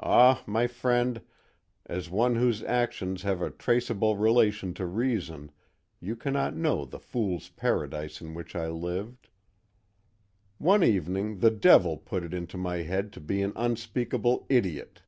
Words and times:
Ah, 0.00 0.42
my 0.44 0.66
friend, 0.66 1.20
as 1.86 2.10
one 2.10 2.34
whose 2.34 2.64
actions 2.64 3.22
have 3.22 3.40
a 3.40 3.48
traceable 3.48 4.16
relation 4.16 4.74
to 4.74 4.84
reason, 4.84 5.52
you 6.00 6.16
cannot 6.16 6.56
know 6.56 6.84
the 6.84 6.98
fool's 6.98 7.48
paradise 7.48 8.20
in 8.20 8.34
which 8.34 8.56
I 8.56 8.66
lived. 8.66 9.28
"One 10.58 10.82
evening 10.82 11.38
the 11.38 11.52
devil 11.52 11.96
put 11.96 12.24
it 12.24 12.34
into 12.34 12.56
my 12.56 12.78
head 12.78 13.12
to 13.12 13.20
be 13.20 13.40
an 13.40 13.52
unspeakable 13.54 14.46
idiot. 14.48 15.02